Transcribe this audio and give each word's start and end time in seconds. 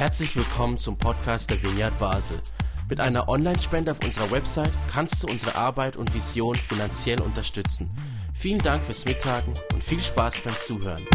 Herzlich 0.00 0.34
willkommen 0.34 0.78
zum 0.78 0.96
Podcast 0.96 1.50
der 1.50 1.62
Vineyard 1.62 1.98
Basel. 1.98 2.40
Mit 2.88 3.00
einer 3.00 3.28
Online-Spende 3.28 3.90
auf 3.90 4.02
unserer 4.02 4.30
Website 4.30 4.72
kannst 4.90 5.22
du 5.22 5.26
unsere 5.26 5.56
Arbeit 5.56 5.98
und 5.98 6.14
Vision 6.14 6.56
finanziell 6.56 7.20
unterstützen. 7.20 7.90
Vielen 8.32 8.60
Dank 8.62 8.82
fürs 8.82 9.04
Mittagen 9.04 9.52
und 9.74 9.84
viel 9.84 10.00
Spaß 10.00 10.40
beim 10.40 10.58
Zuhören. 10.58 11.06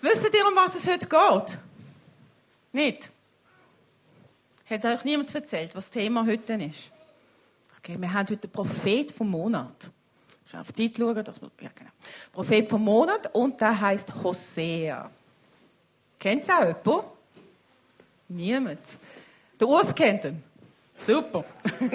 Wisst 0.00 0.34
ihr, 0.34 0.48
um 0.48 0.56
was 0.56 0.74
es 0.74 0.88
heute 0.88 1.06
geht? 1.06 1.58
Nicht? 2.72 3.12
Hat 4.68 4.84
euch 4.84 5.04
niemand 5.04 5.32
erzählt, 5.32 5.76
was 5.76 5.90
das 5.90 6.02
Thema 6.02 6.26
heute 6.26 6.54
ist? 6.54 6.90
Okay, 7.78 7.96
wir 7.96 8.12
haben 8.12 8.28
heute 8.28 8.36
den 8.36 8.50
Prophet 8.50 9.12
vom 9.12 9.30
Monat. 9.30 9.92
Ich 10.44 10.56
auf 10.56 10.72
die 10.72 10.90
Zeit 10.90 10.98
schauen, 10.98 11.24
dass 11.24 11.40
wir, 11.40 11.52
ja, 11.60 11.70
genau. 11.72 11.90
Prophet 12.32 12.68
vom 12.68 12.82
Monat 12.82 13.32
und 13.32 13.60
der 13.60 13.80
heißt 13.80 14.12
Hosea. 14.24 15.08
Kennt 16.20 16.46
ihr 16.46 16.76
jemand? 16.84 17.04
Niemand. 18.28 18.78
Der 19.58 19.66
Urs 19.66 19.94
kennt 19.94 20.24
ihn. 20.24 20.42
Super. 20.96 21.44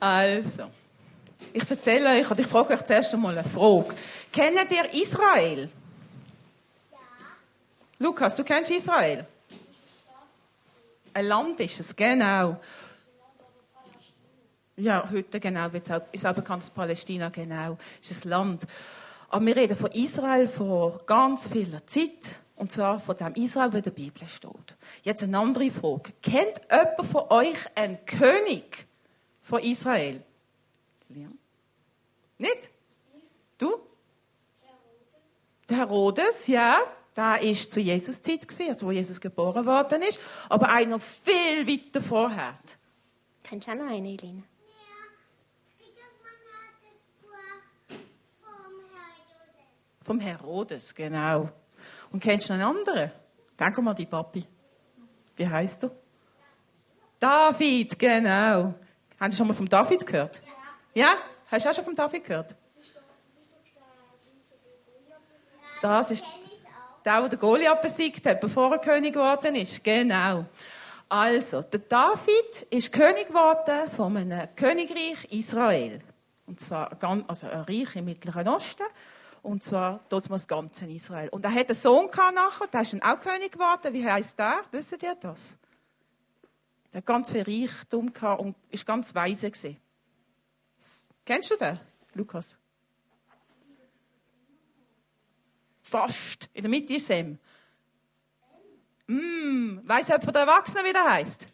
also, 0.00 0.70
ich 1.52 1.70
erzähle 1.70 2.10
euch, 2.10 2.28
oder 2.28 2.40
ich 2.40 2.46
frage 2.48 2.74
euch 2.74 2.84
zuerst 2.84 3.14
einmal 3.14 3.38
eine 3.38 3.48
Frage. 3.48 3.94
Kennt 4.32 4.70
ihr 4.72 4.92
Israel? 5.00 5.70
Ja. 6.90 6.98
Lukas, 8.00 8.34
du 8.34 8.42
kennst 8.42 8.72
Israel? 8.72 9.24
Ein 11.14 11.26
Land 11.26 11.60
ist 11.60 11.78
es, 11.78 11.94
genau. 11.94 12.60
Ja, 14.76 15.08
heute 15.10 15.40
genau, 15.40 15.68
ist 16.12 16.26
auch 16.26 16.34
bekannt 16.34 16.64
als 16.64 16.70
Palästina, 16.70 17.28
genau, 17.30 17.78
ist 18.02 18.24
ein 18.24 18.28
Land. 18.28 18.66
Aber 19.36 19.44
wir 19.44 19.56
reden 19.56 19.76
von 19.76 19.90
Israel 19.90 20.48
vor 20.48 20.96
ganz 21.04 21.46
vieler 21.46 21.86
Zeit. 21.86 22.40
Und 22.54 22.72
zwar 22.72 22.98
von 22.98 23.14
dem 23.18 23.34
Israel, 23.34 23.70
wo 23.70 23.76
in 23.76 23.82
der 23.82 23.90
Bibel 23.90 24.26
steht. 24.26 24.76
Jetzt 25.02 25.22
eine 25.24 25.38
andere 25.38 25.70
Frage. 25.70 26.14
Kennt 26.22 26.58
jemand 26.70 27.06
von 27.06 27.24
euch 27.28 27.58
einen 27.74 28.02
König 28.06 28.86
von 29.42 29.60
Israel? 29.60 30.22
Ja. 31.10 31.28
Nicht? 32.38 32.70
Du? 33.58 33.76
Der 35.68 35.76
Herodes, 35.76 36.46
ja. 36.46 36.78
Da 37.12 37.36
ist 37.36 37.74
zu 37.74 37.80
Jesus 37.80 38.22
Zeit 38.22 38.46
also 38.70 38.86
wo 38.86 38.90
Jesus 38.90 39.20
geboren 39.20 39.66
worden 39.66 40.00
ist. 40.00 40.18
Aber 40.48 40.70
einer 40.70 40.98
viel 40.98 41.68
weiter 41.68 42.00
vorher. 42.00 42.54
Kannst 43.42 43.68
du 43.68 43.72
auch 43.72 43.76
noch 43.76 43.90
eine, 43.90 44.08
Elina? 44.08 44.42
Vom 50.06 50.20
Herodes, 50.20 50.94
genau. 50.94 51.50
Und 52.12 52.22
kennst 52.22 52.48
du 52.48 52.52
einen 52.52 52.62
anderen? 52.62 53.10
Denk 53.58 53.76
mal 53.78 53.92
die 53.92 54.06
Papi. 54.06 54.46
Wie 55.34 55.48
heißt 55.48 55.82
du? 55.82 55.90
David, 57.18 57.98
genau. 57.98 58.72
Hast 59.18 59.32
du 59.32 59.36
schon 59.36 59.48
mal 59.48 59.54
vom 59.54 59.68
David 59.68 60.06
gehört? 60.06 60.40
Ja. 60.94 61.06
Ja? 61.06 61.16
Hast 61.50 61.64
du 61.64 61.70
auch 61.70 61.74
schon 61.74 61.84
vom 61.84 61.96
David 61.96 62.22
gehört? 62.22 62.54
Das 65.82 66.12
ist 66.12 66.24
der, 67.04 67.28
der 67.28 67.38
Goliath 67.40 67.82
besiegt 67.82 68.24
hat, 68.26 68.40
bevor 68.40 68.70
er 68.70 68.78
König 68.78 69.12
geworden 69.12 69.56
ist. 69.56 69.82
Genau. 69.82 70.44
Also, 71.08 71.62
der 71.62 71.80
David 71.80 72.62
ist 72.70 72.92
König 72.92 73.26
geworden 73.26 73.90
von 73.90 74.16
einem 74.16 74.54
Königreich 74.54 75.24
Israel. 75.30 76.00
Und 76.46 76.60
zwar 76.60 76.96
also 77.26 77.48
ein 77.48 77.62
Reich 77.62 77.96
im 77.96 78.04
Mittleren 78.04 78.46
Osten. 78.46 78.84
Und 79.46 79.62
zwar 79.62 80.00
dort 80.08 80.28
das 80.28 80.48
ganze 80.48 80.86
Israel. 80.86 81.28
Und 81.28 81.44
er 81.44 81.54
hat 81.54 81.68
einen 81.68 81.78
Sohn 81.78 82.10
nachher, 82.34 82.66
der 82.66 82.80
ist 82.80 82.94
dann 82.94 83.02
auch 83.02 83.20
König 83.20 83.52
geworden. 83.52 83.94
Wie 83.94 84.04
heißt 84.04 84.36
der? 84.36 84.64
Wisst 84.72 85.00
ihr 85.00 85.14
das? 85.14 85.56
Der 86.92 86.98
hat 86.98 87.06
ganz 87.06 87.30
viel 87.30 87.42
Reichtum 87.42 88.12
gehabt 88.12 88.40
und 88.40 88.56
ist 88.70 88.84
ganz 88.84 89.14
weise 89.14 89.48
gewesen. 89.48 89.80
Kennst 91.24 91.52
du 91.52 91.56
den, 91.56 91.78
Lukas? 92.14 92.58
Fast. 95.80 96.48
In 96.52 96.62
der 96.62 96.70
Mitte 96.70 96.94
ist 96.94 97.06
Sem. 97.06 97.38
Mm, 99.06 99.78
weiss 99.84 100.08
jemand, 100.08 100.34
der 100.34 100.42
Erwachsene 100.42 100.82
wieder 100.82 101.04
heißt? 101.08 101.46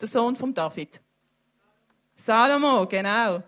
Der 0.00 0.08
Sohn 0.08 0.34
von 0.34 0.52
David. 0.52 1.00
Salomo, 2.16 2.84
genau. 2.88 3.44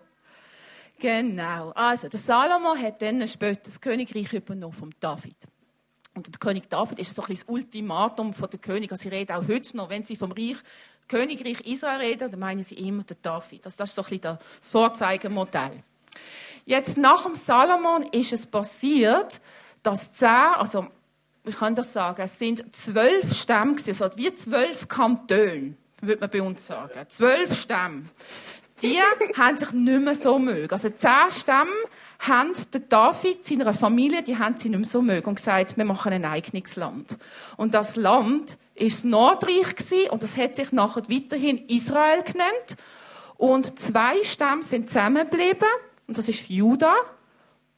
Genau. 1.03 1.71
Also, 1.71 2.07
der 2.07 2.17
Salomo 2.17 2.77
hat 2.77 3.01
dann 3.01 3.27
später 3.27 3.63
das 3.65 3.81
Königreich 3.81 4.31
übernommen 4.31 4.71
von 4.71 4.89
David. 5.01 5.35
Und 6.15 6.27
der 6.27 6.39
König 6.39 6.69
David 6.69 6.97
ist 6.97 7.13
so 7.13 7.21
ein 7.23 7.27
das 7.27 7.43
Ultimatum 7.43 8.33
von 8.33 8.49
der 8.49 8.59
König. 8.59 8.89
Also, 8.89 9.01
sie 9.03 9.09
reden 9.09 9.33
auch 9.33 9.45
heute 9.45 9.75
noch, 9.75 9.89
wenn 9.89 10.03
sie 10.03 10.15
vom 10.15 10.31
Reich, 10.31 10.55
Königreich 11.09 11.59
Israel 11.67 11.99
reden, 11.99 12.31
dann 12.31 12.39
meinen 12.39 12.63
sie 12.63 12.75
immer 12.75 13.03
den 13.03 13.17
David. 13.21 13.65
Also, 13.65 13.79
das 13.79 13.89
ist 13.89 13.95
so 13.95 14.01
ein 14.03 14.07
bisschen 14.11 14.21
das 14.21 14.71
Vorzeigemodell. 14.71 15.83
Jetzt, 16.65 16.97
nach 16.97 17.23
dem 17.23 17.35
Salomon 17.35 18.03
ist 18.03 18.31
es 18.31 18.45
passiert, 18.45 19.41
dass 19.81 20.13
zehn, 20.13 20.29
also, 20.29 20.87
ich 21.43 21.57
kann 21.57 21.75
das 21.75 21.91
sagen, 21.91 22.21
es 22.21 22.39
sind 22.39 22.73
zwölf 22.73 23.35
Stämme, 23.35 23.75
also 23.75 24.09
wie 24.15 24.33
zwölf 24.33 24.87
Kantone, 24.87 25.75
würde 25.99 26.21
man 26.21 26.29
bei 26.29 26.41
uns 26.41 26.65
sagen. 26.65 27.05
Zwölf 27.09 27.59
Stämme 27.59 28.03
die 28.81 28.99
haben 29.37 29.57
sich 29.57 29.71
nicht 29.71 30.01
mehr 30.01 30.15
so 30.15 30.39
mögen. 30.39 30.71
Also 30.71 30.89
zehn 30.89 31.31
Stämme 31.31 31.71
haben 32.19 32.53
den 32.73 32.89
David, 32.89 33.45
seiner 33.45 33.73
Familie, 33.73 34.23
die 34.23 34.37
haben 34.37 34.57
sie 34.57 34.69
nicht 34.69 34.79
mehr 34.79 34.87
so 34.87 35.01
mögen 35.01 35.27
und 35.27 35.35
gesagt, 35.35 35.77
wir 35.77 35.85
machen 35.85 36.11
ein 36.11 36.25
eigenes 36.25 36.75
Land. 36.75 37.17
Und 37.57 37.73
das 37.73 37.95
Land 37.95 38.57
ist 38.75 38.99
das 38.99 39.03
Nordreich 39.03 39.75
gewesen, 39.75 40.09
und 40.09 40.23
das 40.23 40.37
hat 40.37 40.55
sich 40.55 40.71
nachher 40.71 41.03
weiterhin 41.09 41.67
Israel 41.67 42.23
genannt. 42.23 42.77
Und 43.37 43.79
zwei 43.79 44.23
Stämme 44.23 44.63
sind 44.63 44.89
zusammengeblieben 44.89 45.67
und 46.07 46.17
das 46.17 46.29
ist 46.29 46.49
Juda 46.49 46.93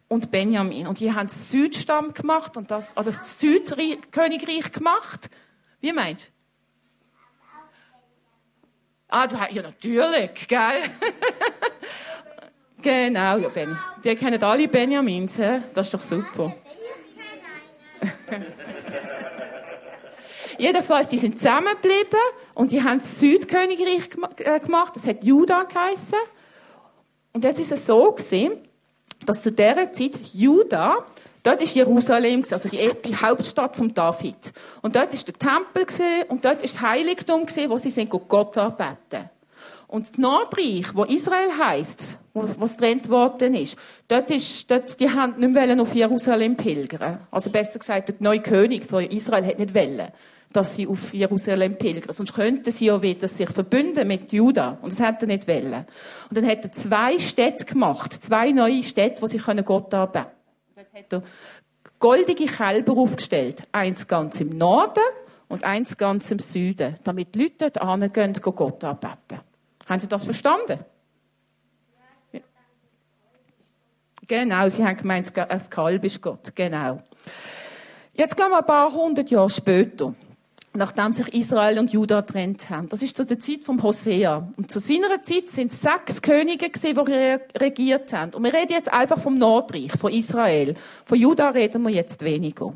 und 0.07 0.31
Benjamin. 0.31 0.87
Und 0.87 0.99
die 0.99 1.13
haben 1.13 1.27
das 1.27 1.51
Südstamm 1.51 2.13
gemacht 2.13 2.57
und 2.57 2.71
das, 2.71 2.95
also 2.95 3.09
das 3.09 3.39
Südkönigreich 3.39 4.71
gemacht. 4.71 5.29
Wie 5.81 5.93
meint? 5.93 6.31
Ah, 9.07 9.27
du 9.27 9.39
hast, 9.39 9.51
ja 9.51 9.61
natürlich, 9.61 10.47
gell? 10.47 10.81
genau, 12.81 13.37
ja, 13.37 13.49
Ben. 13.49 13.77
Die 14.03 14.15
kennen 14.15 14.41
alle 14.41 14.67
Benjamins, 14.67 15.37
he? 15.37 15.61
das 15.73 15.87
ist 15.87 15.93
doch 15.93 15.99
super. 15.99 16.55
Jedenfalls, 20.57 21.09
die 21.09 21.17
sind 21.17 21.37
zusammengeblieben 21.37 22.19
und 22.55 22.71
die 22.71 22.81
haben 22.81 22.99
das 22.99 23.19
Südkönigreich 23.19 24.09
äh, 24.37 24.59
gemacht. 24.59 24.95
Das 24.95 25.05
hat 25.05 25.23
Juda 25.23 25.63
geheißen. 25.63 26.17
Und 27.33 27.43
jetzt 27.43 27.59
ist 27.59 27.73
es 27.73 27.85
so 27.85 28.11
gewesen, 28.11 28.59
dass 29.25 29.41
zu 29.41 29.51
dieser 29.51 29.91
Zeit 29.91 30.17
Juda 30.33 31.05
Dort 31.45 31.61
ist 31.61 31.75
Jerusalem, 31.75 32.43
also 32.49 32.69
die, 32.69 32.89
die, 33.05 33.15
Hauptstadt 33.15 33.75
von 33.75 33.93
David. 33.93 34.51
Und 34.81 34.95
dort 34.95 35.13
ist 35.13 35.27
der 35.27 35.35
Tempel 35.35 35.85
und 36.27 36.43
dort 36.43 36.63
ist 36.63 36.77
das 36.77 36.81
Heiligtum 36.81 37.45
wo 37.67 37.77
sie 37.77 37.91
sind 37.91 38.09
Gott 38.09 38.57
arbeiten. 38.57 39.29
Und 39.87 40.09
das 40.09 40.17
Nordreich, 40.17 40.95
wo 40.95 41.03
Israel 41.03 41.55
heißt, 41.55 42.17
was 42.33 42.77
trennt 42.77 43.09
worden 43.09 43.53
ist, 43.53 43.77
dort 44.07 44.31
ist, 44.31 44.71
dort, 44.71 44.99
die 44.99 45.07
haben 45.07 45.39
nicht 45.39 45.53
mehr 45.53 45.79
auf 45.79 45.93
Jerusalem 45.93 46.57
pilgern. 46.57 47.19
Also 47.29 47.51
besser 47.51 47.77
gesagt, 47.77 48.09
der 48.09 48.15
neue 48.17 48.39
König 48.39 48.85
von 48.85 49.03
Israel 49.03 49.45
hat 49.45 49.59
nicht 49.59 49.75
wollen, 49.75 50.07
dass 50.51 50.73
sie 50.73 50.87
auf 50.87 51.13
Jerusalem 51.13 51.77
pilgern. 51.77 52.15
Sonst 52.15 52.33
könnten 52.33 52.71
sie 52.71 52.85
ja 52.87 52.99
wieder 53.03 53.27
sich 53.27 53.51
verbünden 53.51 54.07
mit 54.07 54.33
Juda. 54.33 54.79
Und 54.81 54.93
das 54.93 54.99
hat 54.99 55.21
er 55.21 55.27
nicht 55.27 55.47
wollen. 55.47 55.85
Und 56.27 56.37
dann 56.37 56.47
hat 56.47 56.63
er 56.63 56.71
zwei 56.71 57.19
Städte 57.19 57.65
gemacht, 57.65 58.13
zwei 58.13 58.49
neue 58.49 58.81
Städte, 58.81 59.21
wo 59.21 59.27
sie 59.27 59.37
Gott 59.37 59.93
arbeiten 59.93 60.23
können 60.23 60.34
hat 60.95 61.11
er 61.11 61.23
goldige 61.99 62.45
Kälber 62.45 62.93
aufgestellt. 62.93 63.67
Eins 63.73 64.07
ganz 64.07 64.39
im 64.39 64.57
Norden 64.57 65.03
und 65.49 65.63
eins 65.63 65.97
ganz 65.97 66.31
im 66.31 66.39
Süden, 66.39 66.95
damit 67.03 67.35
die 67.35 67.43
Leute 67.43 67.69
dort 67.69 68.01
hingehen, 68.01 68.33
Gott 68.41 68.83
anbeten. 68.83 69.41
Haben 69.89 69.99
Sie 69.99 70.07
das 70.07 70.23
verstanden? 70.23 70.79
Genau, 74.27 74.69
Sie 74.69 74.83
haben 74.83 74.97
gemeint, 74.97 75.35
das 75.35 75.69
Kalb 75.69 76.03
ist 76.05 76.21
Gott. 76.21 76.55
Genau. 76.55 77.03
Jetzt 78.13 78.37
gehen 78.37 78.49
wir 78.49 78.59
ein 78.59 78.65
paar 78.65 78.91
hundert 78.91 79.29
Jahre 79.29 79.49
später 79.49 80.15
nachdem 80.75 81.13
sich 81.13 81.33
Israel 81.33 81.79
und 81.79 81.91
Juda 81.91 82.21
getrennt 82.21 82.69
haben. 82.69 82.89
Das 82.89 83.01
ist 83.01 83.17
zu 83.17 83.25
der 83.25 83.39
Zeit 83.39 83.63
von 83.63 83.81
Hosea. 83.81 84.51
Und 84.57 84.71
zu 84.71 84.79
seiner 84.79 85.21
Zeit 85.23 85.49
sind 85.49 85.71
sechs 85.71 86.21
Könige 86.21 86.69
gewesen, 86.69 86.95
die 87.05 87.57
regiert 87.57 88.13
haben. 88.13 88.33
Und 88.33 88.43
wir 88.43 88.53
reden 88.53 88.73
jetzt 88.73 88.91
einfach 88.91 89.19
vom 89.19 89.37
Nordreich, 89.37 89.91
von 89.93 90.11
Israel. 90.11 90.75
Von 91.05 91.17
Juda 91.17 91.49
reden 91.49 91.83
wir 91.83 91.91
jetzt 91.91 92.23
weniger. 92.23 92.73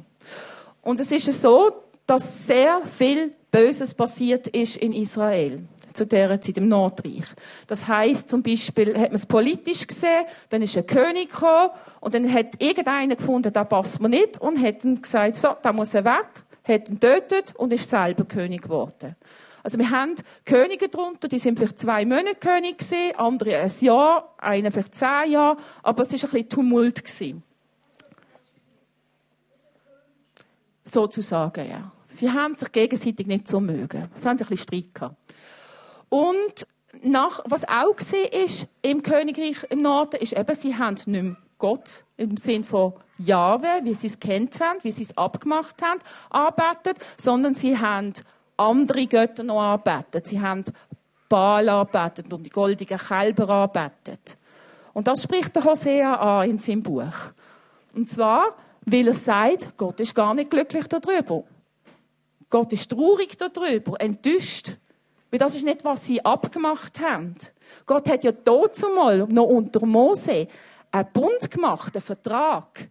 Und 0.82 1.00
es 1.00 1.12
ist 1.12 1.42
so, 1.42 1.72
dass 2.06 2.48
sehr 2.48 2.82
viel 2.98 3.34
Böses 3.52 3.94
passiert 3.94 4.48
ist 4.48 4.78
in 4.78 4.94
Israel. 4.94 5.62
zu 5.94 6.06
dieser 6.06 6.40
Zeit 6.40 6.58
im 6.58 6.68
Nordreich. 6.68 7.26
Das 7.68 7.88
heißt 7.88 8.30
zum 8.30 8.42
Beispiel, 8.42 8.98
hat 8.98 9.10
man 9.10 9.16
es 9.16 9.26
politisch 9.26 9.86
gesehen, 9.86 10.26
dann 10.50 10.62
ist 10.62 10.78
ein 10.78 10.88
König 10.88 11.30
gekommen 11.30 11.72
und 12.00 12.14
dann 12.14 12.32
hat 12.32 12.62
irgendeiner 12.62 13.16
gefunden, 13.16 13.52
da 13.52 13.64
passt 13.64 14.00
man 14.00 14.12
nicht 14.12 14.40
und 14.40 14.62
hat 14.62 14.84
dann 14.84 15.02
gesagt, 15.02 15.36
so, 15.36 15.50
da 15.62 15.74
muss 15.74 15.94
er 15.94 16.06
weg, 16.06 16.44
hat 16.70 16.90
ihn 16.90 17.00
tötet 17.00 17.56
und 17.56 17.74
ist 17.74 17.90
selber 17.90 18.26
König 18.26 18.62
geworden. 18.64 19.16
Also 19.64 19.78
wir 19.78 19.90
haben 19.90 20.16
Könige 20.46 20.88
drunter, 20.88 21.28
die 21.28 21.40
sind 21.40 21.58
vielleicht 21.58 21.80
zwei 21.80 22.06
Monate 22.06 22.36
König 22.36 22.78
gewesen, 22.78 23.16
andere 23.18 23.58
ein 23.58 23.72
Jahr, 23.82 24.34
einer 24.38 24.72
vielleicht 24.72 24.96
zehn 24.96 25.32
Jahre, 25.32 25.58
aber 25.84 26.04
es 26.04 26.14
ist 26.14 26.24
ein 26.24 26.32
bisschen 26.32 26.50
Tumult 26.50 27.04
gewesen. 27.04 27.44
Sozusagen, 30.86 31.70
ja. 31.70 31.92
Sie 32.06 32.32
haben 32.32 32.56
sich 32.56 32.72
gegenseitig 32.72 33.28
nicht 33.28 33.48
so 33.50 33.60
mögen. 33.60 34.10
Sie 34.18 34.28
haben 34.28 34.32
ein 34.32 34.38
bisschen 34.38 34.58
Streit 34.58 34.94
gehabt. 34.94 35.16
Und 36.10 36.66
nach, 37.04 37.42
was 37.46 37.68
auch 37.68 37.96
ist 38.32 38.68
im 38.82 39.04
Königreich 39.04 39.64
im 39.70 39.82
Norden, 39.82 40.18
ist 40.18 40.34
eben, 40.34 40.56
sie 40.56 40.76
haben 40.76 40.96
nicht 40.96 41.08
mehr 41.08 41.38
Gott 41.60 42.04
im 42.18 42.38
Sinn 42.38 42.64
von 42.64 42.94
Jahwe, 43.20 43.82
wie 43.84 43.94
sie 43.94 44.08
es 44.08 44.20
kennt 44.20 44.60
haben, 44.60 44.80
wie 44.84 44.92
sie 44.92 45.04
es 45.04 45.18
abgemacht 45.18 45.82
haben, 45.82 46.00
arbeitet, 46.30 46.98
sondern 47.18 47.56
sie 47.56 47.78
haben 47.78 48.14
andere 48.58 49.06
Götter 49.08 49.44
noch 49.44 49.62
arbeitet. 49.62 50.28
Sie 50.28 50.40
haben 50.40 50.64
Baal 51.28 51.70
arbeitet 51.70 52.32
und 52.34 52.44
die 52.44 52.50
goldigen 52.50 52.98
Kälber 52.98 53.50
arbeitet. 53.50 54.38
Und 54.94 55.08
das 55.08 55.24
spricht 55.24 55.56
der 55.56 55.64
Hosea 55.64 56.16
an 56.16 56.50
in 56.50 56.60
seinem 56.60 56.84
Buch. 56.84 57.14
Und 57.94 58.10
zwar, 58.10 58.56
weil 58.86 59.08
er 59.08 59.14
sagt, 59.14 59.78
Gott 59.78 60.00
ist 60.00 60.16
gar 60.16 60.34
nicht 60.34 60.50
glücklich 60.50 60.88
darüber. 60.88 61.44
Gott 62.50 62.74
ist 62.74 62.90
traurig 62.90 63.38
darüber, 63.38 64.02
enttäuscht. 64.02 64.78
Weil 65.30 65.40
das 65.40 65.56
ist 65.56 65.64
nicht, 65.64 65.86
was 65.86 66.06
sie 66.06 66.26
abgemacht 66.26 67.00
haben. 67.00 67.36
Gott 67.86 68.10
hat 68.10 68.24
ja 68.24 68.32
dort 68.32 68.82
mal 68.96 69.28
noch 69.28 69.46
unter 69.46 69.86
Mose 69.86 70.48
einen 70.92 71.12
Bund 71.14 71.52
gemacht, 71.52 71.96
einen 71.96 72.02
Vertrag. 72.02 72.90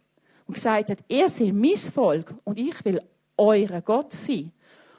Und 0.48 0.54
gesagt 0.54 0.90
hat, 0.90 0.98
ihr 1.06 1.28
seid 1.28 1.54
mein 1.54 1.76
Volk 1.76 2.34
und 2.42 2.58
ich 2.58 2.84
will 2.84 3.00
euer 3.36 3.80
Gott 3.80 4.12
sein. 4.12 4.50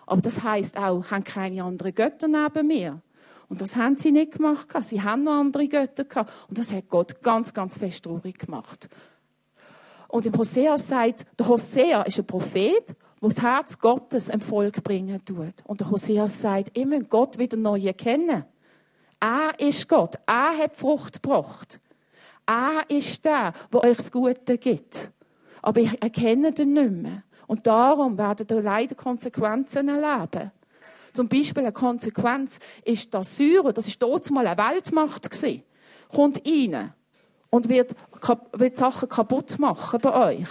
Aber 0.05 0.21
das 0.21 0.41
heißt 0.41 0.77
auch, 0.77 1.03
haben 1.11 1.25
keine 1.25 1.63
anderen 1.63 1.93
Götter 1.93 2.29
neben 2.29 2.67
mir. 2.67 3.01
Und 3.49 3.59
das 3.59 3.75
haben 3.75 3.97
sie 3.97 4.11
nicht 4.11 4.33
gemacht. 4.33 4.67
Sie 4.81 5.01
haben 5.01 5.23
noch 5.23 5.33
andere 5.33 5.67
Götter 5.67 6.05
gehabt. 6.05 6.31
Und 6.47 6.57
das 6.57 6.71
hat 6.71 6.87
Gott 6.87 7.21
ganz, 7.21 7.53
ganz 7.53 7.77
fest 7.77 8.05
traurig 8.05 8.39
gemacht. 8.39 8.87
Und 10.07 10.25
im 10.25 10.37
Hosea 10.37 10.77
sagt, 10.77 11.25
der 11.37 11.47
Hosea 11.47 12.03
ist 12.03 12.19
ein 12.19 12.25
Prophet 12.25 12.95
wo 13.19 13.27
das 13.27 13.41
Herz 13.41 13.79
Gottes 13.79 14.29
ein 14.29 14.41
Volk 14.41 14.83
bringen 14.83 15.23
tut. 15.25 15.53
Und 15.65 15.81
der 15.81 15.89
Hosea 15.89 16.27
sagt, 16.27 16.77
ihr 16.77 16.85
müsst 16.85 17.09
Gott 17.09 17.37
wieder 17.37 17.57
neu 17.57 17.79
erkennen. 17.79 18.45
Er 19.19 19.59
ist 19.59 19.87
Gott. 19.89 20.15
Er 20.25 20.57
hat 20.57 20.75
Frucht 20.75 21.21
gebracht. 21.21 21.79
Er 22.45 22.83
ist 22.87 23.23
der, 23.25 23.53
der 23.71 23.83
euch 23.83 23.97
das 23.97 24.11
Gute 24.11 24.57
gibt. 24.57 25.09
Aber 25.61 25.81
ich 25.81 26.01
erkenne 26.01 26.53
ihn 26.57 26.73
nicht 26.73 26.91
mehr. 26.91 27.23
Und 27.47 27.65
darum 27.65 28.17
werden 28.17 28.47
ihr 28.49 28.61
leider 28.61 28.95
Konsequenzen 28.95 29.89
erleben. 29.89 30.51
Zum 31.13 31.27
Beispiel 31.27 31.63
eine 31.63 31.71
Konsequenz 31.71 32.59
ist, 32.85 33.13
dass 33.13 33.37
Syrien, 33.37 33.73
das 33.73 33.87
ist 33.87 34.01
dort 34.01 34.29
mal 34.29 34.45
eine 34.45 34.57
Weltmacht 34.57 35.29
gewesen, 35.29 35.63
kommt 36.13 36.41
rein 36.47 36.93
und 37.49 37.67
wird, 37.67 37.95
wird 38.53 38.77
Sachen 38.77 39.09
kaputt 39.09 39.57
machen 39.57 39.99
bei 40.01 40.37
euch. 40.37 40.49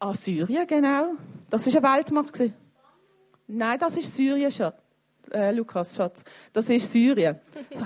Assyrien, 0.00 0.66
genau. 0.66 1.12
Das 1.48 1.66
ist 1.66 1.76
eine 1.76 1.96
Weltmacht. 1.96 2.42
Nein, 3.46 3.78
das 3.78 3.96
ist 3.96 4.14
Syrien 4.14 4.50
schon. 4.50 4.72
Äh, 5.30 5.52
Lukas, 5.52 5.96
Schatz. 5.96 6.24
Das 6.52 6.68
ist 6.68 6.92
Syrien. 6.92 7.38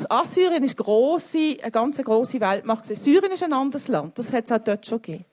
Assyrien 0.08 0.64
ist 0.64 0.76
grosse, 0.76 1.56
eine 1.60 1.70
ganz 1.70 2.02
grosse 2.02 2.40
Weltmacht. 2.40 2.86
Syrien 2.86 3.32
ist 3.32 3.42
ein 3.42 3.52
anderes 3.52 3.88
Land. 3.88 4.18
Das 4.18 4.32
hat 4.32 4.44
es 4.44 4.52
auch 4.52 4.58
dort 4.58 4.86
schon 4.86 5.02
gegeben. 5.02 5.24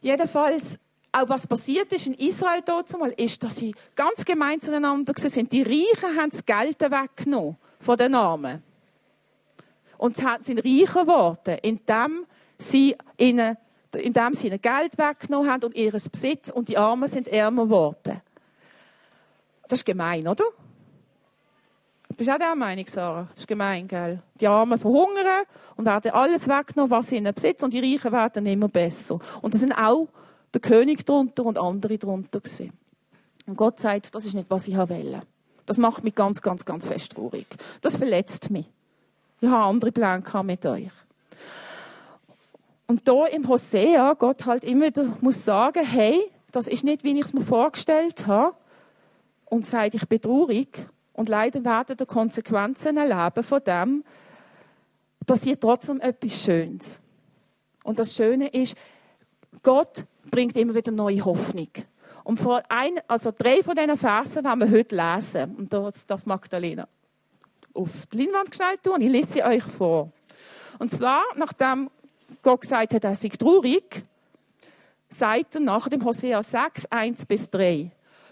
Jedenfalls, 0.00 0.78
auch 1.12 1.28
was 1.28 1.46
passiert 1.46 1.92
ist 1.92 2.06
in 2.06 2.14
Israel 2.14 2.62
dort 2.64 2.96
mal, 2.98 3.12
ist, 3.16 3.42
dass 3.42 3.56
sie 3.56 3.74
ganz 3.94 4.24
gemein 4.24 4.60
zueinander 4.60 5.12
sind. 5.16 5.52
Die 5.52 5.62
Reichen 5.62 6.16
haben 6.16 6.30
das 6.30 6.44
Geld 6.44 6.80
weggenommen 6.80 7.56
von 7.78 7.96
den 7.96 8.14
Armen. 8.14 8.62
Und 9.98 10.16
sie 10.16 10.24
sind 10.42 10.64
reicher 10.64 11.04
geworden, 11.04 11.58
indem 11.62 12.26
sie 12.58 12.96
ihnen 13.18 13.56
indem 13.96 14.34
sie 14.34 14.46
ihnen 14.46 14.60
Geld 14.60 14.96
weggenommen 14.98 15.50
haben 15.50 15.64
und 15.64 15.74
ihres 15.74 16.08
Besitz 16.08 16.50
und 16.50 16.68
die 16.68 16.78
Armen 16.78 17.08
sind 17.08 17.28
ärmer 17.28 17.64
geworden. 17.64 18.20
Das 19.68 19.80
ist 19.80 19.84
gemein, 19.84 20.26
oder? 20.26 20.44
Du 22.10 22.16
bist 22.16 22.28
auch 22.28 22.38
der 22.38 22.54
Meinung, 22.56 22.86
Sarah? 22.88 23.28
Das 23.30 23.38
ist 23.38 23.48
gemein, 23.48 23.86
gell? 23.86 24.20
Die 24.40 24.48
Armen 24.48 24.78
verhungern 24.78 25.44
und 25.76 25.86
werden 25.86 26.10
alles 26.10 26.48
weggenommen, 26.48 26.90
was 26.90 27.08
sie 27.08 27.16
ihnen 27.16 27.32
besitzen 27.32 27.66
und 27.66 27.72
die 27.72 27.78
Reichen 27.78 28.12
werden 28.12 28.44
immer 28.46 28.68
besser. 28.68 29.20
Und 29.40 29.54
das 29.54 29.60
sind 29.60 29.72
auch 29.72 30.08
der 30.52 30.60
König 30.60 31.06
drunter 31.06 31.44
und 31.46 31.56
andere 31.56 31.96
drunter 31.98 32.40
gewesen. 32.40 32.72
Und 33.46 33.56
Gott 33.56 33.80
sagt, 33.80 34.14
das 34.14 34.26
ist 34.26 34.34
nicht, 34.34 34.50
was 34.50 34.68
ich 34.68 34.76
will. 34.76 35.20
Das 35.66 35.78
macht 35.78 36.02
mich 36.02 36.14
ganz, 36.14 36.42
ganz, 36.42 36.64
ganz 36.64 36.86
fest 36.86 37.12
traurig. 37.12 37.46
Das 37.80 37.96
verletzt 37.96 38.50
mich. 38.50 38.66
Ich 39.40 39.48
habe 39.48 39.64
andere 39.64 39.92
Pläne 39.92 40.22
mit 40.42 40.66
euch. 40.66 40.90
Und 42.88 43.06
da 43.06 43.26
im 43.26 43.46
Hosea, 43.46 44.14
Gott 44.14 44.44
halt 44.46 44.64
immer 44.64 44.86
wieder 44.86 45.06
muss 45.20 45.44
sagen, 45.44 45.84
hey, 45.86 46.20
das 46.50 46.66
ist 46.66 46.82
nicht, 46.82 47.04
wie 47.04 47.16
ich 47.16 47.26
es 47.26 47.32
mir 47.32 47.42
vorgestellt 47.42 48.26
habe. 48.26 48.56
Und 49.44 49.66
sagt, 49.66 49.94
ich 49.94 50.08
bin 50.08 50.20
traurig. 50.20 50.86
Und 51.20 51.28
leider 51.28 51.62
werden 51.66 51.98
die 51.98 52.06
Konsequenzen 52.06 52.96
erleben 52.96 53.44
von 53.44 53.62
dem, 53.62 54.04
passiert 55.26 55.60
trotzdem 55.60 56.00
etwas 56.00 56.42
Schönes. 56.42 56.98
Und 57.84 57.98
das 57.98 58.16
Schöne 58.16 58.48
ist, 58.48 58.74
Gott 59.62 60.06
bringt 60.30 60.56
immer 60.56 60.74
wieder 60.74 60.90
neue 60.90 61.22
Hoffnung. 61.22 61.68
Und 62.24 62.40
vor 62.40 62.62
ein, 62.70 63.00
also 63.06 63.34
drei 63.36 63.62
von 63.62 63.76
diesen 63.76 63.98
Versen 63.98 64.44
werden 64.44 64.60
wir 64.60 64.70
heute 64.70 64.96
lesen. 64.96 65.56
Und 65.56 65.70
da 65.70 65.90
darf 66.06 66.24
Magdalena 66.24 66.88
auf 67.74 67.90
die 68.10 68.22
Leinwand 68.22 68.56
schnell 68.56 68.78
tun. 68.82 69.02
Ich 69.02 69.10
lese 69.10 69.32
sie 69.32 69.44
euch 69.44 69.62
vor. 69.62 70.10
Und 70.78 70.90
zwar, 70.90 71.22
nachdem 71.36 71.90
Gott 72.40 72.62
gesagt 72.62 72.94
hat, 72.94 73.04
er 73.04 73.14
sei 73.14 73.28
traurig, 73.28 74.04
sagt 75.10 75.56
er 75.56 75.60
nach 75.60 75.86
dem 75.90 76.02
Hosea 76.02 76.42
6, 76.42 76.86
1 76.86 77.26
bis 77.26 77.50
3. 77.50 77.90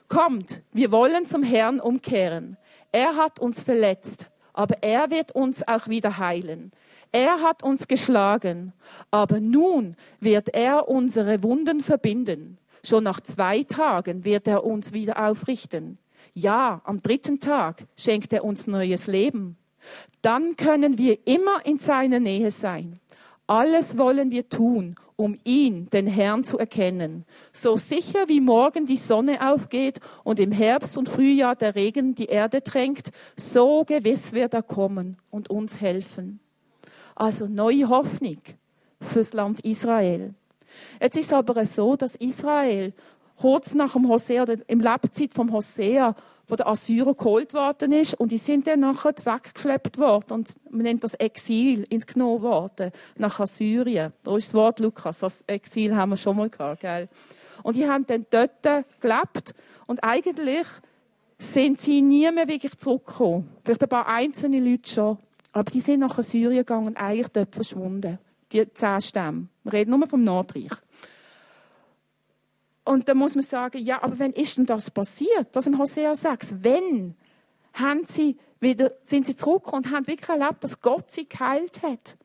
Kommt, 0.09 0.63
wir 0.73 0.91
wollen 0.91 1.27
zum 1.27 1.43
Herrn 1.43 1.81
umkehren. 1.81 2.57
Er 2.93 3.17
hat 3.17 3.39
uns 3.39 3.63
verletzt, 3.63 4.29
aber 4.53 4.83
er 4.83 5.11
wird 5.11 5.33
uns 5.33 5.67
auch 5.67 5.89
wieder 5.89 6.19
heilen. 6.19 6.73
Er 7.13 7.41
hat 7.43 7.63
uns 7.63 7.89
geschlagen, 7.89 8.73
aber 9.11 9.41
nun 9.41 9.97
wird 10.21 10.55
er 10.55 10.89
unsere 10.89 11.43
Wunden 11.43 11.81
verbinden. 11.81 12.59
Schon 12.85 13.05
nach 13.05 13.21
zwei 13.21 13.63
Tagen 13.63 14.25
wird 14.25 14.47
er 14.47 14.65
uns 14.65 14.93
wieder 14.93 15.27
aufrichten. 15.27 15.99
Ja, 16.35 16.81
am 16.85 17.03
dritten 17.03 17.41
Tag 17.41 17.85
schenkt 17.97 18.33
er 18.33 18.45
uns 18.45 18.67
neues 18.67 19.07
Leben. 19.07 19.57
Dann 20.23 20.57
können 20.57 20.99
wir 20.99 21.27
immer 21.27 21.65
in 21.65 21.79
seiner 21.79 22.21
Nähe 22.21 22.51
sein. 22.51 23.01
Alles 23.47 23.97
wollen 23.97 24.31
wir 24.31 24.49
tun, 24.49 24.97
um 25.19 25.37
ihn, 25.43 25.91
den 25.91 26.07
Herrn, 26.07 26.45
zu 26.45 26.59
erkennen. 26.59 27.25
So 27.53 27.77
sicher 27.77 28.29
wie 28.29 28.41
morgen 28.41 28.87
die 28.87 28.97
Sonne 28.97 29.53
aufgeht 29.53 29.99
und 30.23 30.39
im 30.39 30.53
Herbst 30.53 30.97
und 30.97 31.09
Frühjahr 31.09 31.57
der 31.57 31.75
Regen 31.75 32.15
die 32.15 32.27
Erde 32.27 32.63
tränkt, 32.63 33.11
so 33.37 33.85
gewiss 33.85 34.33
wird 34.33 34.55
er 34.55 34.63
kommen 34.63 35.17
und 35.31 35.51
uns 35.51 35.81
helfen. 35.81 36.39
Also 37.17 37.49
neue 37.49 37.89
Hoffnung 37.89 38.39
fürs 39.01 39.33
Land 39.33 39.59
Israel. 39.65 40.35
Jetzt 41.01 41.17
ist 41.17 41.33
aber 41.33 41.65
so, 41.67 41.97
dass 41.97 42.15
Israel 42.15 42.93
kurz 43.41 43.75
nach 43.75 43.95
dem 43.95 44.09
Hosea, 44.09 44.45
im 44.69 44.79
Lebzeit 44.79 45.35
vom 45.35 45.51
Hosea, 45.51 46.15
von 46.49 46.57
den 46.57 46.67
Assyrern 46.67 47.15
geholt 47.17 47.53
worden 47.53 47.93
ist 47.93 48.15
und 48.15 48.33
die 48.33 48.39
sind 48.39 48.67
dann 48.67 48.81
nachher 48.81 49.13
weggeschleppt 49.23 49.99
worden 49.99 50.33
und 50.33 50.57
man 50.71 50.83
nennt 50.83 51.05
das 51.05 51.13
Exil 51.15 51.87
entgenommen 51.91 52.41
worden 52.41 52.91
nach 53.17 53.39
Assyrien. 53.39 54.15
Da 54.25 54.35
ist 54.35 54.49
das 54.49 54.55
Wort 54.55 54.81
Lukas, 54.81 55.19
das 55.19 55.45
Exil 55.47 55.95
haben 55.95 56.11
wir 56.11 56.17
schon 56.17 56.37
mal 56.37 56.49
gehabt, 56.49 56.81
gell? 56.81 57.09
Und 57.63 57.77
die 57.77 57.87
haben 57.87 58.07
dann 58.07 58.25
dort 58.31 58.63
gelebt 59.01 59.55
und 59.87 60.03
eigentlich 60.03 60.67
sind 61.39 61.81
sie 61.83 62.01
nie 62.01 62.31
mehr 62.33 62.49
wirklich 62.49 62.77
zurückgekommen. 62.79 63.49
Vielleicht 63.63 63.83
ein 63.83 63.89
paar 63.89 64.07
einzelne 64.09 64.59
Leute 64.59 64.91
schon, 64.91 65.19
aber 65.53 65.71
die 65.71 65.81
sind 65.81 66.01
nach 66.01 66.21
Syrien 66.23 66.59
gegangen 66.59 66.87
und 66.87 66.97
eigentlich 66.97 67.29
dort 67.29 67.55
verschwunden. 67.55 68.19
Die 68.53 68.73
zehn 68.73 69.01
Stämme. 69.03 69.49
Wir 69.65 69.73
reden 69.75 69.91
nur 69.91 70.09
vom 70.09 70.23
Nordreich. 70.23 70.73
Und 72.89 73.07
dann 73.07 73.19
muss 73.19 73.35
man 73.35 73.45
sagen, 73.45 73.85
ja, 73.85 74.03
aber 74.03 74.19
wann 74.19 74.33
ist 74.33 74.57
denn 74.57 74.65
das 74.65 74.91
passiert? 74.91 75.49
Das 75.53 75.67
im 75.67 75.79
Hosea 75.79 76.15
6. 76.15 76.55
Wenn 76.63 77.15
haben 77.75 78.07
sie 78.07 78.39
wieder, 78.61 78.93
sind 79.05 79.27
sie 79.27 79.37
zurückgekommen 79.37 79.85
und 79.85 79.93
haben 79.93 80.07
wirklich 80.07 80.27
erlebt, 80.27 80.65
dass 80.65 80.81
Gott 80.81 81.11
sie 81.11 81.29
geheilt 81.29 81.83
hat. 81.83 82.17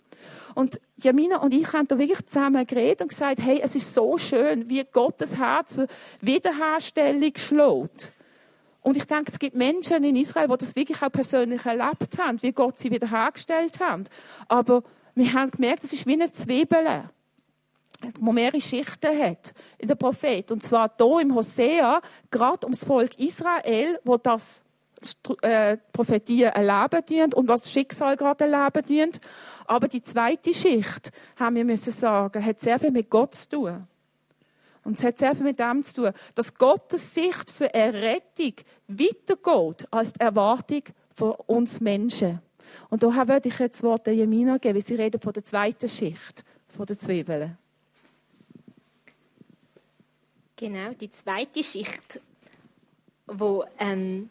Und 0.56 0.80
Jamina 0.96 1.42
und 1.42 1.54
ich 1.54 1.74
haben 1.74 1.90
da 1.90 2.00
wirklich 2.00 2.26
zusammen 2.28 2.66
geredet 2.66 3.02
und 3.02 3.10
gesagt, 3.10 3.42
hey, 3.42 3.60
es 3.62 3.76
ist 3.76 3.94
so 3.94 4.18
schön, 4.18 4.70
wie 4.70 4.86
Gottes 4.86 5.36
Herz 5.36 5.78
Wiederherstellung 6.22 7.34
schlägt. 7.36 8.14
Und 8.80 8.96
ich 8.96 9.04
denke, 9.04 9.34
es 9.34 9.40
gibt 9.40 9.58
Menschen 9.58 10.02
in 10.06 10.16
Israel, 10.16 10.48
die 10.48 10.58
das 10.60 10.78
wirklich 10.78 11.02
auch 11.02 11.12
persönlich 11.12 11.66
erlebt 11.66 12.18
haben, 12.18 12.42
wie 12.42 12.54
Gott 12.54 12.80
sie 12.80 12.90
wiederhergestellt 12.90 13.82
hat. 13.82 14.10
Aber 14.48 14.84
wir 15.14 15.34
haben 15.34 15.52
gemerkt, 15.52 15.84
es 15.84 15.92
ist 15.92 16.08
wie 16.08 16.14
eine 16.14 16.32
Zwiebel, 16.32 17.10
wo 18.20 18.32
mehrere 18.32 18.62
Schichten 18.62 19.20
hat 19.20 19.54
in 19.78 19.88
der 19.88 19.96
Prophet. 19.96 20.52
Und 20.52 20.64
zwar 20.64 20.92
hier 20.98 21.20
im 21.22 21.36
Hosea, 21.36 22.02
gerade 22.32 22.66
ums 22.66 22.84
Volk 22.84 23.18
Israel, 23.18 24.00
wo 24.04 24.18
das 24.18 24.64
äh, 25.42 25.78
Prophetien 25.92 26.52
erleben 26.52 27.06
tun 27.06 27.34
und 27.34 27.48
das 27.48 27.72
Schicksal 27.72 28.16
gerade 28.16 28.46
erleben 28.46 28.86
tun. 28.86 29.20
Aber 29.66 29.88
die 29.88 30.02
zweite 30.02 30.54
Schicht, 30.54 31.12
haben 31.38 31.56
wir 31.56 31.66
müssen 31.66 31.92
sagen, 31.92 32.44
hat 32.44 32.62
sehr 32.62 32.80
viel 32.80 32.92
mit 32.92 33.10
Gott 33.10 33.36
zu 33.36 33.50
tun. 33.50 33.88
Und 34.84 34.98
es 34.98 35.04
hat 35.04 35.20
sehr 35.20 35.34
viel 35.34 35.46
mit 35.46 35.60
dem 35.60 35.84
zu 35.84 36.04
tun, 36.04 36.12
dass 36.36 36.54
Gottes 36.54 37.14
Sicht 37.14 37.52
für 37.52 37.74
Errettung 37.74 38.54
weitergeht 38.88 39.88
als 39.92 40.14
die 40.14 40.20
Erwartung 40.20 40.84
von 41.16 41.32
uns 41.48 41.80
Menschen. 41.80 42.42
Und 42.90 43.04
daher 43.04 43.28
würde 43.28 43.50
ich 43.50 43.60
jetzt 43.60 43.76
das 43.76 43.84
Wort 43.84 44.08
der 44.08 44.16
Jemina 44.16 44.58
geben, 44.58 44.76
weil 44.76 44.86
sie 44.86 44.96
reden 44.96 45.22
von 45.22 45.34
der 45.34 45.44
zweiten 45.44 45.88
Schicht, 45.88 46.44
von 46.76 46.86
der 46.86 46.98
Zwiebeln. 46.98 47.58
Genau, 50.56 50.94
die 50.94 51.10
zweite 51.10 51.64
Schicht, 51.64 52.22
wo, 53.26 53.66
ähm, 53.80 54.30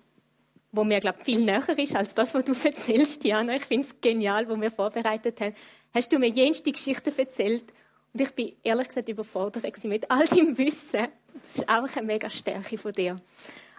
wo 0.71 0.85
mir, 0.85 1.01
glaube 1.01 1.25
viel 1.25 1.45
näher 1.45 1.79
ist 1.79 1.97
als 1.97 2.15
das, 2.15 2.33
was 2.35 2.45
du 2.45 2.53
erzählst, 2.65 3.25
Jana. 3.25 3.57
Ich 3.57 3.65
finde 3.65 3.87
es 3.87 4.01
genial, 4.01 4.49
was 4.49 4.61
wir 4.61 4.71
vorbereitet 4.71 5.41
haben. 5.41 5.55
Hast 5.93 6.13
du 6.13 6.19
mir 6.19 6.29
jenste 6.29 6.73
Geschichten 6.73 7.13
erzählt 7.17 7.65
und 8.13 8.21
ich 8.21 8.31
bin 8.31 8.53
ehrlich 8.63 8.89
gesagt 8.89 9.09
überfordert 9.09 9.85
mit 9.85 10.11
all 10.11 10.27
deinem 10.27 10.57
Wissen. 10.59 11.09
Das 11.43 11.57
ist 11.57 11.69
auch 11.69 11.97
eine 11.97 12.07
mega 12.07 12.31
Stärke 12.31 12.79
von 12.79 12.93
dir. 12.93 13.17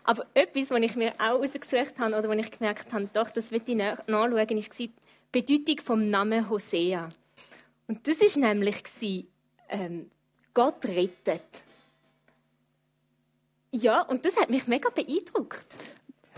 Aber 0.03 0.25
etwas, 0.33 0.69
was 0.69 0.81
ich 0.81 0.95
mir 0.95 1.13
auch 1.13 1.39
herausgesucht 1.41 1.97
habe 1.99 2.17
oder 2.17 2.27
was 2.27 2.37
ich 2.37 2.51
gemerkt 2.51 2.91
habe, 2.91 3.09
doch, 3.13 3.29
das 3.29 3.51
wird 3.51 3.69
ich 3.69 3.75
nachschauen, 3.75 4.07
war 4.33 4.37
die 4.45 4.91
Bedeutung 5.31 5.79
vom 5.83 6.09
Namen 6.09 6.49
Hosea. 6.49 7.09
Und 7.87 8.07
das 8.07 8.17
ist 8.17 8.37
nämlich 8.37 8.83
ähm, 9.69 10.09
Gott 10.53 10.85
rettet. 10.85 11.63
Ja, 13.75 14.03
und 14.03 14.23
das 14.23 14.37
hat 14.37 14.51
mich 14.51 14.67
mega 14.67 14.89
beeindruckt. 14.89 15.65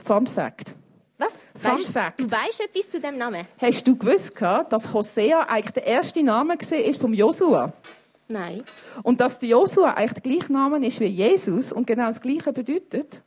Fun 0.02 0.26
Fact. 0.26 0.74
Was? 1.18 1.46
Fun 1.56 1.72
weißt, 1.72 1.88
Fact. 1.88 2.20
Du 2.22 2.32
weißt 2.32 2.62
etwas 2.62 2.90
zu 2.90 3.00
dem 3.00 3.18
Namen? 3.18 3.46
Hast 3.58 3.86
du 3.86 3.96
gewusst, 3.96 4.34
dass 4.42 4.94
Hosea 4.94 5.42
eigentlich 5.42 5.74
der 5.74 5.86
erste 5.86 6.24
Name 6.24 6.54
war 6.54 6.94
vom 6.94 7.14
Josua? 7.14 7.74
Nein. 8.30 8.64
Und 9.04 9.20
dass 9.20 9.38
der 9.38 9.50
Josua 9.50 9.94
eigentlich 9.94 10.24
der 10.24 10.32
gleiche 10.32 10.54
Name 10.54 10.86
ist 10.86 11.00
wie 11.02 11.06
Jesus 11.06 11.74
und 11.74 11.86
genau 11.86 12.08
das 12.08 12.22
Gleiche 12.22 12.54
bedeutet? 12.54 13.22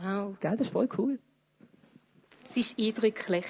Wow. 0.00 0.36
Gell, 0.40 0.56
das 0.56 0.66
ist 0.66 0.72
voll 0.72 0.88
cool. 0.98 1.18
Es 2.50 2.56
ist 2.56 2.78
eindrücklich, 2.78 3.46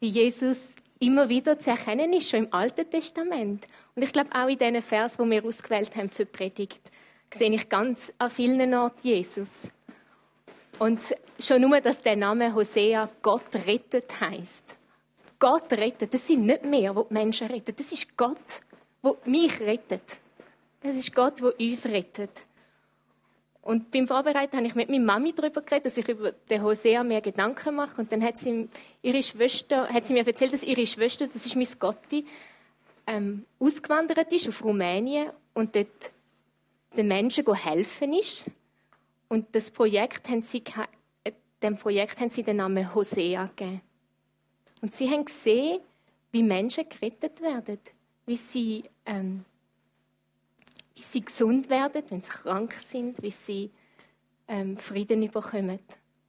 wie 0.00 0.08
Jesus 0.08 0.74
immer 0.98 1.30
wieder 1.30 1.58
zu 1.58 1.70
erkennen 1.70 2.12
ist, 2.12 2.28
schon 2.28 2.44
im 2.44 2.52
Alten 2.52 2.88
Testament. 2.90 3.66
Und 3.94 4.02
ich 4.02 4.12
glaube 4.12 4.30
auch 4.34 4.48
in 4.48 4.58
diesen 4.58 4.82
Vers, 4.82 5.18
wo 5.18 5.24
wir 5.24 5.44
ausgewählt 5.44 5.96
haben 5.96 6.10
für 6.10 6.26
die 6.26 6.32
Predigt, 6.32 6.80
sehe 7.32 7.50
ich 7.50 7.68
ganz 7.68 8.12
an 8.18 8.30
vielen 8.30 8.74
Orten 8.74 9.06
Jesus. 9.06 9.70
Und 10.78 11.00
schon 11.40 11.62
nur, 11.62 11.80
dass 11.80 12.02
der 12.02 12.16
Name 12.16 12.54
Hosea 12.54 13.08
Gott 13.22 13.54
rettet 13.54 14.20
heißt. 14.20 14.64
Gott 15.38 15.72
rettet. 15.72 16.14
Das 16.14 16.26
sind 16.26 16.46
nicht 16.46 16.64
mehr, 16.64 16.94
wo 16.94 17.04
die 17.04 17.14
Menschen 17.14 17.48
retten. 17.48 17.74
Das 17.76 17.92
ist 17.92 18.16
Gott, 18.16 18.36
wo 19.02 19.16
mich 19.24 19.60
rettet. 19.60 20.16
Das 20.82 20.96
ist 20.96 21.14
Gott, 21.14 21.40
wo 21.42 21.48
uns 21.48 21.86
rettet. 21.86 22.32
Und 23.62 23.90
beim 23.90 24.06
Vorbereiten 24.06 24.56
habe 24.58 24.66
ich 24.66 24.74
mit 24.74 24.90
meiner 24.90 25.04
Mami 25.04 25.32
darüber 25.32 25.62
geredet, 25.62 25.86
dass 25.86 25.96
ich 25.96 26.06
über 26.06 26.32
den 26.32 26.62
Hosea 26.62 27.02
mehr 27.02 27.22
Gedanken 27.22 27.74
mache. 27.74 27.98
Und 28.00 28.12
dann 28.12 28.22
hat 28.22 28.38
sie, 28.38 28.68
ihre 29.00 29.22
Schwester, 29.22 29.88
hat 29.88 30.06
sie 30.06 30.12
mir 30.12 30.26
erzählt, 30.26 30.52
dass 30.52 30.62
ihre 30.62 30.86
Schwester, 30.86 31.26
das 31.26 31.46
ist 31.46 31.56
Miss 31.56 31.78
Gotti, 31.78 32.26
ähm, 33.06 33.46
ausgewandert 33.58 34.32
ist 34.32 34.48
auf 34.48 34.62
Rumänien 34.62 35.30
und 35.54 35.74
dort 35.74 36.12
den 36.96 37.08
Menschen 37.08 37.44
helfen 37.54 38.12
ist. 38.14 38.44
Und 39.28 39.54
das 39.54 39.70
Projekt 39.70 40.28
haben 40.28 40.42
sie, 40.42 40.62
äh, 41.24 41.32
dem 41.62 41.76
Projekt 41.76 42.20
haben 42.20 42.30
sie 42.30 42.42
den 42.42 42.56
Namen 42.56 42.94
Hosea 42.94 43.46
gegeben. 43.56 43.80
Und 44.80 44.94
sie 44.94 45.10
haben 45.10 45.24
gesehen, 45.24 45.80
wie 46.32 46.42
Menschen 46.42 46.88
gerettet 46.88 47.40
werden, 47.40 47.78
wie 48.26 48.36
sie 48.36 48.84
ähm, 49.06 49.44
wie 50.94 51.02
sie 51.02 51.20
gesund 51.20 51.68
werden, 51.68 52.02
wenn 52.08 52.22
sie 52.22 52.30
krank 52.30 52.72
sind, 52.74 53.20
wie 53.22 53.30
sie 53.30 53.70
ähm, 54.48 54.76
Frieden 54.76 55.28
bekommen. 55.30 55.80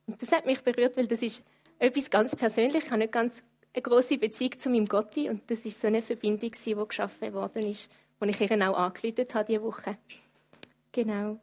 Und 0.07 0.21
das 0.21 0.31
hat 0.31 0.45
mich 0.45 0.61
berührt, 0.61 0.97
weil 0.97 1.07
das 1.07 1.21
ist 1.21 1.43
etwas 1.79 2.09
ganz 2.09 2.35
Persönliches. 2.35 2.83
Ich 2.83 2.89
habe 2.89 2.99
nicht 2.99 3.11
ganz 3.11 3.43
eine 3.73 3.81
große 3.81 4.17
Beziehung 4.17 4.57
zu 4.57 4.69
meinem 4.69 4.87
Gotti 4.87 5.29
und 5.29 5.49
das 5.49 5.65
ist 5.65 5.81
so 5.81 5.87
eine 5.87 6.01
Verbindung, 6.01 6.51
die 6.51 6.75
geschaffen 6.87 7.33
worden 7.33 7.63
ist, 7.67 7.91
die 8.21 8.29
ich 8.29 8.41
ihr 8.41 8.69
auch 8.69 8.77
angeläutet 8.77 9.33
habe 9.35 9.45
diese 9.45 9.61
Woche. 9.61 9.97
Genau. 10.95 11.41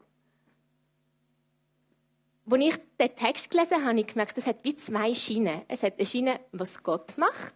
Als 2.51 2.61
ich 2.63 2.75
den 2.99 3.17
Text 3.17 3.51
gelesen 3.51 3.75
habe, 3.75 3.85
habe 3.85 4.01
ich 4.01 4.07
gemerkt, 4.07 4.39
es 4.39 4.47
hat 4.47 4.65
wie 4.65 4.75
zwei 4.75 5.15
Schienen. 5.15 5.61
Es 5.69 5.83
hat 5.83 5.99
eine 5.99 6.07
Schiene, 6.07 6.41
was 6.53 6.83
Gott 6.83 7.19
macht, 7.19 7.55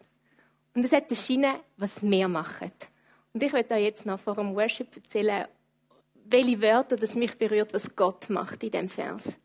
und 0.74 0.84
es 0.84 0.92
hat 0.92 1.06
eine 1.08 1.16
Schiene, 1.16 1.60
was 1.78 2.02
wir 2.02 2.28
machen. 2.28 2.70
Und 3.32 3.42
ich 3.42 3.50
werde 3.50 3.76
euch 3.76 3.84
jetzt 3.84 4.04
noch 4.04 4.20
vor 4.20 4.34
dem 4.34 4.54
Worship 4.54 4.94
erzählen, 4.94 5.46
welche 6.26 6.60
Wörter 6.60 6.96
das 6.96 7.14
mich 7.14 7.34
berührt, 7.38 7.72
was 7.72 7.96
Gott 7.96 8.28
macht 8.28 8.62
in 8.62 8.72
dem 8.72 8.90
Vers. 8.90 9.38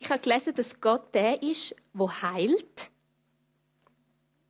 Ich 0.00 0.10
habe 0.10 0.20
gelesen, 0.20 0.52
dass 0.52 0.80
Gott 0.80 1.14
der 1.14 1.40
ist, 1.44 1.76
wo 1.92 2.10
heilt, 2.10 2.90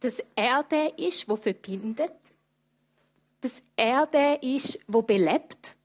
dass 0.00 0.18
er 0.34 0.62
der 0.62 0.98
ist, 0.98 1.28
wo 1.28 1.36
verbindet, 1.36 2.16
dass 3.42 3.62
er 3.76 4.06
der 4.06 4.42
ist, 4.42 4.78
wo 4.86 5.02
belebt, 5.02 5.76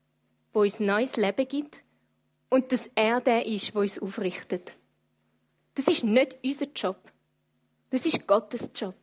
wo 0.54 0.62
uns 0.62 0.80
neues 0.80 1.16
Leben 1.16 1.48
gibt 1.48 1.84
und 2.50 2.72
dass 2.72 2.90
er 2.96 3.22
der 3.22 3.46
ist, 3.46 3.74
wo 3.76 3.80
uns 3.80 4.00
aufrichtet. 4.00 4.76
Das 5.76 5.88
ist 5.88 6.04
nicht 6.04 6.38
unser 6.44 6.68
Job. 6.76 6.98
Das 7.90 8.06
ist 8.06 8.28
Gottes 8.28 8.70
Job. 8.76 8.96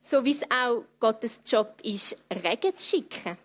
So 0.00 0.24
wie 0.24 0.32
es 0.32 0.42
auch 0.50 0.84
Gottes 1.00 1.40
Job 1.46 1.80
ist, 1.82 2.22
Regen 2.30 2.76
zu 2.76 2.96
schicken. 2.96 3.38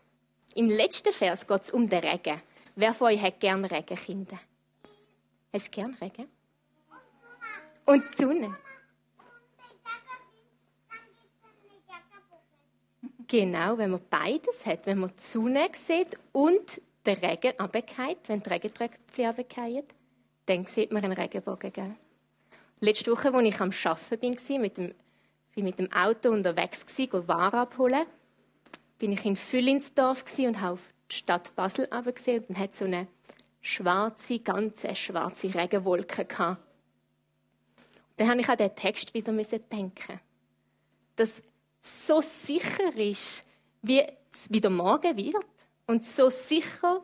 Im 0.55 0.67
letzten 0.69 1.13
Vers 1.13 1.47
geht 1.47 1.61
es 1.61 1.71
um 1.71 1.87
den 1.87 2.03
Regen. 2.03 2.41
Wer 2.75 2.93
von 2.93 3.07
euch 3.07 3.21
hat 3.21 3.39
gern 3.39 3.63
Regen, 3.65 3.95
Kinder? 3.95 4.39
Hast 5.53 5.67
du 5.67 5.71
gern 5.71 5.95
Regen? 6.01 6.27
Und 7.85 8.03
die 8.17 8.23
Sonne. 8.23 8.57
Genau, 13.29 13.77
wenn 13.77 13.91
man 13.91 14.01
beides 14.09 14.65
hat, 14.65 14.87
wenn 14.87 14.99
man 14.99 15.11
die 15.15 15.21
sieht 15.75 16.17
und 16.31 16.81
den 17.05 17.17
Regen 17.19 17.53
runterfällt, 17.59 18.27
wenn 18.27 18.41
die 18.41 18.49
Regentröpfchen 18.49 19.25
runterfallen, 19.27 19.83
dann 20.47 20.65
sieht 20.65 20.91
man 20.91 21.03
einen 21.03 21.13
Regenbogen. 21.13 21.71
Gell? 21.71 21.95
Letzte 22.79 23.11
Woche, 23.11 23.31
als 23.31 23.45
ich 23.45 23.61
am 23.61 23.71
Arbeiten 23.71 24.49
war, 24.49 24.59
mit 24.59 24.77
dem, 24.77 24.95
bin 25.53 25.63
mit 25.63 25.77
dem 25.77 25.93
Auto 25.93 26.31
unterwegs, 26.31 26.83
war, 27.13 27.27
Ware 27.27 27.57
abholen, 27.59 28.07
bin 28.97 29.11
ich 29.11 29.23
in 29.23 29.35
Füllinsdorf 29.35 30.25
und 30.39 30.59
habe 30.59 30.79
die 31.11 31.15
Stadt 31.15 31.55
Basel 31.55 31.87
gesehen 32.11 32.45
und 32.49 32.57
hat 32.57 32.73
so 32.73 32.85
eine 32.85 33.07
schwarze, 33.61 34.39
ganze 34.39 34.95
schwarze 34.95 35.53
Regenwolke. 35.53 36.25
Dann 38.17 38.27
habe 38.27 38.41
ich 38.41 38.49
an 38.49 38.57
den 38.57 38.73
Text 38.73 39.13
wieder 39.13 39.31
denken. 39.31 40.19
Dass 41.15 41.43
so 41.81 42.21
sicher 42.21 42.95
ist, 42.95 43.43
wie 43.81 44.03
es 44.31 44.51
wieder 44.51 44.69
morgen 44.69 45.15
wird 45.17 45.45
und 45.87 46.05
so 46.05 46.29
sicher 46.29 47.03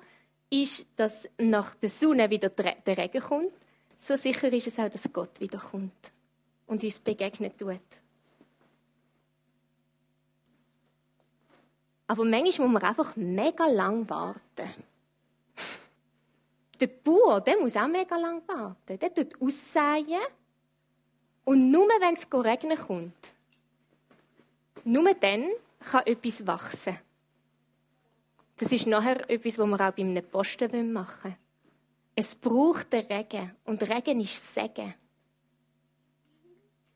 ist, 0.50 0.88
dass 0.96 1.27
nach 1.38 1.75
der 1.75 1.89
Sonne 1.89 2.29
wieder 2.29 2.50
der 2.50 2.98
Regen 2.98 3.22
kommt, 3.22 3.53
so 3.98 4.15
sicher 4.15 4.51
ist 4.51 4.67
es 4.67 4.77
auch, 4.77 4.89
dass 4.89 5.12
Gott 5.12 5.39
wiederkommt 5.39 6.12
und 6.67 6.84
uns 6.84 7.00
begegnet 7.00 7.58
tut. 7.58 7.79
Aber 12.08 12.24
manchmal 12.24 12.67
muss 12.67 12.82
man 12.82 12.84
einfach 12.84 13.15
mega 13.15 13.65
lang 13.67 14.08
warten. 14.10 14.70
Der 16.79 16.88
Bauer, 16.88 17.41
der 17.41 17.60
muss 17.60 17.75
auch 17.75 17.88
mega 17.88 18.15
lang 18.17 18.48
warten. 18.48 19.00
Der 19.00 19.13
tut 19.13 19.41
aussäen. 19.41 20.20
Und 21.46 21.72
nur 21.72 21.88
wenn 21.88 22.13
es 22.13 22.27
regnen 22.32 22.77
kommt, 22.77 23.34
nur 24.85 25.13
dann 25.15 25.49
kann 25.79 26.05
etwas 26.05 26.45
wachsen. 26.45 26.97
Das 28.57 28.71
ist 28.71 28.87
nachher 28.87 29.29
etwas, 29.29 29.59
was 29.59 29.67
wir 29.67 29.81
auch 29.81 29.91
bei 29.91 30.03
einem 30.03 30.23
Posten 30.23 30.93
machen 30.93 31.23
wollen. 31.23 31.37
Es 32.15 32.33
braucht 32.35 32.93
den 32.93 33.05
Regen. 33.07 33.53
Und 33.65 33.83
Regen 33.83 34.21
ist 34.21 34.53
Segen. 34.53 34.93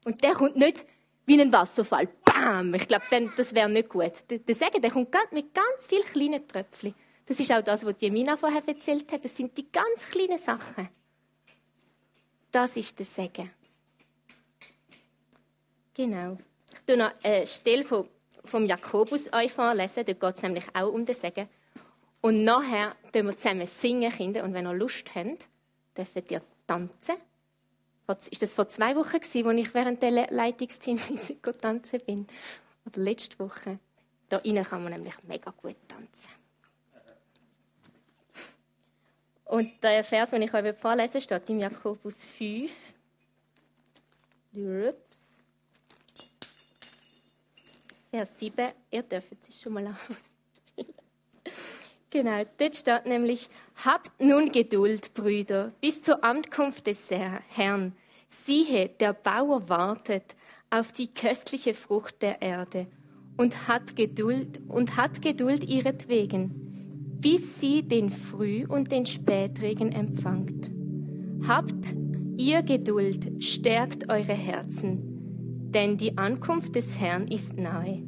Und 0.06 0.24
der 0.24 0.34
kommt 0.34 0.56
nicht 0.56 0.86
wie 1.26 1.42
ein 1.42 1.52
Wasserfall. 1.52 2.08
Bam! 2.24 2.74
Ich 2.74 2.88
glaube, 2.88 3.04
das 3.36 3.54
wäre 3.54 3.70
nicht 3.70 3.90
gut. 3.90 4.14
Der 4.30 4.56
Segen 4.56 4.82
der 4.82 4.92
kommt 4.92 5.14
mit 5.32 5.54
ganz 5.54 5.88
vielen 5.88 6.06
kleinen 6.06 6.48
Tröpfchen. 6.48 6.96
Das 7.26 7.40
ist 7.40 7.52
auch 7.52 7.62
das, 7.62 7.86
was 7.86 7.98
die 7.98 8.10
Mina 8.10 8.38
vorher 8.38 8.66
erzählt 8.66 9.12
hat. 9.12 9.26
Das 9.26 9.36
sind 9.36 9.56
die 9.58 9.70
ganz 9.70 10.08
kleinen 10.08 10.40
Sachen. 10.40 10.90
Das 12.52 12.76
ist 12.78 12.98
der 12.98 13.06
Segen. 13.06 13.52
Genau. 15.94 16.38
Ich 16.90 16.98
noch 16.98 17.12
eine 17.24 17.46
Stelle 17.46 17.84
vom, 17.84 18.08
vom 18.46 18.66
Jakobus 18.66 19.32
euch 19.32 19.54
vorlesen. 19.54 20.06
Da 20.06 20.14
geht 20.14 20.36
es 20.36 20.42
nämlich 20.42 20.66
auch 20.74 20.92
um 20.92 21.06
den 21.06 21.14
Segen. 21.14 21.48
Und 22.20 22.44
nachher 22.44 22.96
tun 23.14 23.28
wir 23.28 23.38
zusammen 23.38 23.68
singen, 23.68 24.12
Kinder. 24.12 24.44
Und 24.44 24.56
wenn 24.56 24.66
ihr 24.66 24.74
Lust 24.74 25.14
habt, 25.14 25.48
dürft 25.96 26.32
ihr 26.32 26.42
tanzen. 26.66 27.14
Ist 28.32 28.42
das 28.42 28.56
vor 28.56 28.68
zwei 28.70 28.96
Wochen 28.96 29.18
als 29.18 29.36
ich 29.36 29.74
während 29.76 30.02
der 30.02 30.32
Leitungsteamsitzung 30.32 31.38
tanzen 31.62 32.00
bin? 32.08 32.26
Oder 32.88 33.02
letzte 33.02 33.38
Woche? 33.38 33.78
Da 34.28 34.38
innen 34.40 34.64
kann 34.64 34.82
man 34.82 34.94
nämlich 34.94 35.14
mega 35.28 35.52
gut 35.52 35.76
tanzen. 35.88 36.32
Und 39.46 39.84
der 39.84 40.04
Vers, 40.04 40.32
den 40.32 40.42
ich 40.42 40.52
euch 40.52 40.76
vorlesen 40.76 41.22
steht 41.22 41.50
im 41.52 41.60
Jakobus 41.60 42.24
5. 42.24 42.72
Vers 48.10 48.38
7. 48.40 48.70
Ihr 48.92 49.04
dürft 49.04 49.48
es 49.48 49.62
schon 49.62 49.74
mal 49.74 49.88
an. 49.88 49.96
genau, 52.10 52.44
dort 52.58 52.76
steht 52.76 53.06
nämlich: 53.06 53.48
Habt 53.84 54.22
nun 54.22 54.52
Geduld, 54.52 55.14
Brüder, 55.14 55.74
bis 55.82 56.02
zur 56.02 56.24
Ankunft 56.24 56.88
des 56.88 57.10
Herrn. 57.10 57.94
Siehe, 58.28 58.90
der 58.90 59.14
Bauer 59.14 59.70
wartet 59.70 60.36
auf 60.70 60.92
die 60.92 61.08
köstliche 61.08 61.74
Frucht 61.74 62.22
der 62.22 62.42
Erde 62.42 62.88
und 63.38 63.68
hat 63.68 63.96
Geduld 63.96 64.62
und 64.68 64.98
hat 64.98 65.22
Geduld 65.22 65.64
ihretwegen 65.64 66.70
bis 67.20 67.60
sie 67.60 67.84
den 67.84 68.10
Früh- 68.10 68.66
und 68.66 68.92
den 68.92 69.06
Spätregen 69.06 69.92
empfangt. 69.92 70.72
Habt 71.48 71.96
ihr 72.38 72.64
Geduld, 72.64 73.44
stärkt 73.44 74.10
eure 74.10 74.34
Herzen, 74.34 75.09
denn 75.74 75.98
die 75.98 76.18
Ankunft 76.18 76.76
des 76.76 77.00
Herrn 77.00 77.28
ist 77.28 77.56
nahe. 77.58 78.04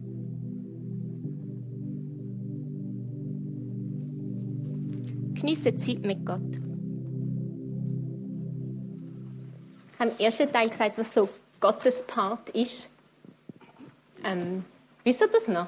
Geniesse 5.33 5.77
Zeit 5.77 6.01
mit 6.01 6.25
Gott. 6.25 6.41
Ich 9.93 9.99
habe 9.99 10.11
im 10.17 10.25
ersten 10.25 10.51
Teil 10.51 10.69
gesagt, 10.69 10.97
was 10.97 11.13
so 11.13 11.29
Gottes 11.59 12.03
Part 12.03 12.49
ist. 12.49 12.89
Ähm, 14.23 14.65
wisst 15.03 15.21
ihr 15.21 15.27
das 15.27 15.47
noch? 15.47 15.67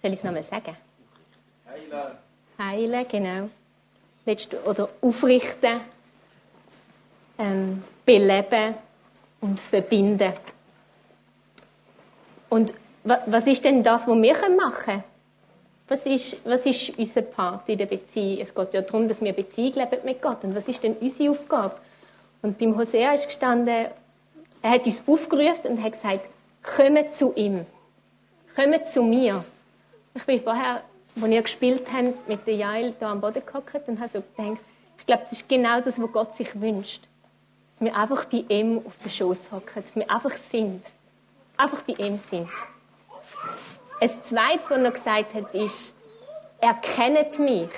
Soll 0.00 0.12
ich 0.12 0.18
es 0.18 0.24
nochmal 0.24 0.42
sagen? 0.42 0.76
Heilen. 1.66 2.16
Heilen, 2.58 3.08
genau. 3.08 3.50
Letzt, 4.24 4.54
oder 4.66 4.88
aufrichten, 5.02 5.80
ähm, 7.38 7.82
beleben 8.06 8.74
und 9.40 9.60
verbinden. 9.60 10.32
Und 12.48 12.72
was 13.04 13.46
ist 13.46 13.64
denn 13.64 13.82
das, 13.82 14.06
was 14.06 14.16
wir 14.16 14.56
machen 14.56 14.72
können? 14.84 15.04
Was 15.88 16.04
ist, 16.06 16.36
was 16.44 16.66
ist 16.66 16.98
unser 16.98 17.22
Part 17.22 17.68
in 17.68 17.78
der 17.78 17.86
Beziehung? 17.86 18.40
Es 18.40 18.54
geht 18.54 18.74
ja 18.74 18.82
darum, 18.82 19.06
dass 19.06 19.20
wir 19.20 19.32
Beziehung 19.32 19.74
leben 19.74 19.98
mit 20.04 20.20
Gott. 20.20 20.42
Und 20.42 20.54
was 20.56 20.66
ist 20.66 20.82
denn 20.82 20.94
unsere 20.94 21.30
Aufgabe? 21.30 21.76
Und 22.42 22.58
beim 22.58 22.76
Hosea 22.76 23.12
ist 23.12 23.26
gestanden, 23.26 23.86
er 24.62 24.70
hat 24.70 24.84
uns 24.84 25.02
aufgerufen 25.06 25.72
und 25.72 25.82
hat 25.82 25.92
gesagt, 25.92 26.28
kommt 26.62 27.14
zu 27.14 27.32
ihm. 27.36 27.66
Kommt 28.56 28.86
zu 28.86 29.02
mir. 29.02 29.44
Ich 30.14 30.24
bin 30.24 30.40
vorher, 30.40 30.82
als 31.20 31.30
ihr 31.30 31.42
gespielt 31.42 31.82
habt, 31.92 32.28
mit 32.28 32.46
der 32.46 32.54
Jail 32.54 32.94
da 32.98 33.12
am 33.12 33.20
Boden 33.20 33.42
gehockt 33.44 33.88
und 33.88 34.00
habe 34.00 34.08
so 34.08 34.22
gedacht, 34.36 34.60
ich 34.98 35.06
glaube, 35.06 35.22
das 35.30 35.40
ist 35.40 35.48
genau 35.48 35.80
das, 35.80 36.00
was 36.00 36.12
Gott 36.12 36.34
sich 36.34 36.60
wünscht. 36.60 37.02
Dass 37.78 37.84
wir 37.84 37.94
einfach 37.94 38.24
bei 38.24 38.44
ihm 38.48 38.80
auf 38.86 38.98
den 38.98 39.10
Schoß 39.10 39.52
hocken, 39.52 39.82
dass 39.82 39.94
wir 39.94 40.10
einfach 40.10 40.34
sind. 40.34 40.82
Einfach 41.58 41.82
bei 41.82 41.92
ihm 41.92 42.16
sind. 42.16 42.48
Ein 44.00 44.08
zweites, 44.24 44.70
was 44.70 44.78
er 44.78 44.90
gesagt 44.90 45.34
hat, 45.34 45.54
ist, 45.54 45.94
erkennt 46.58 47.38
mich. 47.38 47.70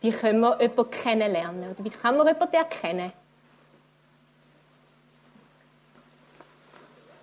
Wie 0.00 0.10
können 0.10 0.40
wir 0.40 0.60
jemanden 0.60 0.90
kennenlernen? 0.90 1.70
Oder 1.70 1.84
wie 1.84 1.90
kann 1.90 2.16
man 2.16 2.26
jemanden 2.26 2.54
erkennen? 2.54 3.12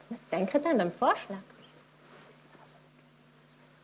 Was 0.10 0.28
denken 0.30 0.64
denn 0.64 0.80
am 0.80 0.92
Vorschlag? 0.92 1.38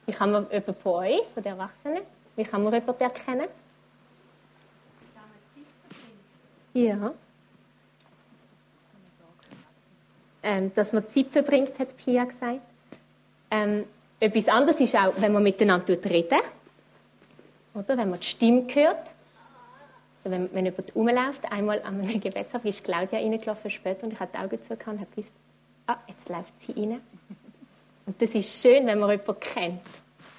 Wie 0.06 0.14
kann 0.14 0.32
man 0.32 0.50
jemanden 0.50 0.76
von 0.76 0.94
euch, 0.94 1.22
von 1.34 1.44
den 1.44 1.52
Erwachsenen, 1.54 2.04
wie 2.38 2.44
kann 2.46 2.64
man 2.64 2.74
jemanden 2.74 3.04
erkennen? 3.04 3.50
Ja. 6.74 7.14
Ähm, 10.42 10.72
dass 10.76 10.92
man 10.92 11.08
Zeit 11.08 11.28
verbringt, 11.28 11.78
hat 11.80 11.96
Pia 11.96 12.26
gesagt. 12.26 12.60
Ähm, 13.50 13.86
etwas 14.20 14.48
anderes 14.48 14.80
ist 14.82 14.96
auch, 14.96 15.14
wenn 15.18 15.32
man 15.32 15.44
miteinander 15.44 15.98
redet. 16.04 16.34
Oder? 17.74 17.98
Wenn 17.98 18.10
man 18.10 18.20
die 18.20 18.26
Stimme 18.26 18.66
hört. 18.74 19.16
Wenn, 20.24 20.54
wenn 20.54 20.66
jemand 20.66 20.96
rumläuft. 20.96 21.52
Einmal 21.52 21.82
an 21.84 22.02
einem 22.02 22.20
Gebetsabend 22.22 22.68
ist 22.68 22.84
Claudia 22.84 23.20
reingelaufen 23.20 23.70
später 23.70 24.06
und 24.06 24.14
ich 24.14 24.20
habe 24.20 24.32
die 24.34 24.40
Augen 24.40 24.62
zugehört 24.62 24.88
und 24.88 25.00
habe 25.02 25.12
gewusst, 25.12 25.34
ah, 25.88 25.98
jetzt 26.08 26.30
läuft 26.30 26.62
sie 26.62 26.72
rein. 26.74 27.02
Und 28.06 28.22
das 28.22 28.30
ist 28.32 28.62
schön, 28.62 28.86
wenn 28.86 29.00
man 29.00 29.12
jemanden 29.12 29.40
kennt. 29.40 29.82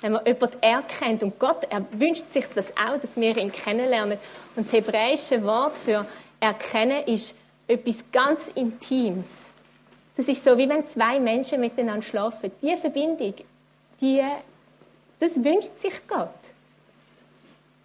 Wenn 0.01 0.13
man 0.13 0.27
jemanden 0.27 0.63
erkennt. 0.63 1.23
Und 1.23 1.39
Gott 1.39 1.67
er 1.71 1.85
wünscht 1.93 2.33
sich 2.33 2.47
das 2.55 2.71
auch, 2.77 2.99
dass 3.01 3.17
wir 3.17 3.37
ihn 3.37 3.53
kennenlernen. 3.53 4.19
Und 4.57 4.67
das 4.67 4.73
hebräische 4.73 5.43
Wort 5.45 5.77
für 5.77 6.07
erkennen 6.45 7.05
ist 7.07 7.35
etwas 7.67 8.05
ganz 8.13 8.49
Intimes. 8.55 9.51
Das 10.17 10.29
ist 10.29 10.45
so, 10.45 10.57
wie 10.57 10.69
wenn 10.69 10.87
zwei 10.87 11.19
Menschen 11.19 11.61
miteinander 11.61 12.03
schlafen. 12.03 12.53
Die 12.63 12.77
Verbindung, 12.77 13.35
die, 14.01 14.23
das 15.19 15.43
wünscht 15.43 15.79
sich 15.79 16.07
Gott. 16.07 16.29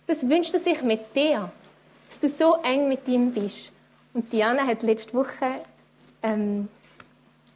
Das 0.05 0.27
wünscht 0.27 0.53
er 0.53 0.59
sich 0.59 0.81
mit 0.81 1.15
dir. 1.15 1.51
Dass 2.07 2.19
du 2.19 2.27
so 2.27 2.55
eng 2.63 2.89
mit 2.89 3.07
ihm 3.07 3.31
bist. 3.31 3.71
Und 4.13 4.31
Diana 4.33 4.65
hat 4.65 4.83
letzte 4.83 5.13
Woche 5.13 5.61
ähm, 6.23 6.67